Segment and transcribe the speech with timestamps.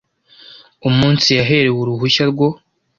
[0.87, 2.47] umunsi yaherewe uruhushya rwo